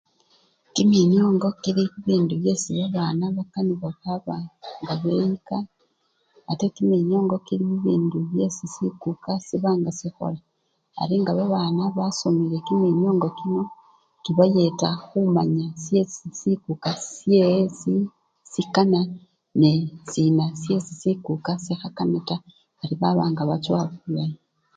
Kiminiongo 0.73 1.47
kili 1.63 1.83
bibindu 1.91 2.33
byesi 2.41 2.69
babana 2.77 3.25
bakanibwa 3.37 3.89
nga 4.81 4.93
beyika 5.03 5.57
ate 6.51 6.65
kiminiongo 6.75 7.35
kili 7.45 7.63
bibindu 7.71 8.17
byesi 8.31 8.65
sikuka 8.73 9.31
siba 9.47 9.71
nga 9.79 9.91
sikhola, 9.99 10.39
ari 11.01 11.15
nga 11.21 11.31
babana 11.39 11.83
basomele 11.97 12.57
kiminiongo 12.67 13.27
kino 13.37 13.61
kibayeta 14.23 14.89
khumanya 15.05 15.67
syesi 15.83 16.27
sikuka 16.39 16.89
syesi 17.11 17.93
sikana 18.51 18.99
nende 19.61 19.93
sina 20.11 20.45
syesi 20.61 20.93
sikuka 21.01 21.51
sikhakana 21.63 22.19
taa 22.27 22.43
ari 22.81 22.93
baba 23.01 23.23
nga 23.31 23.43
bachowa 23.49 23.81
ngabamanya. 23.89 24.39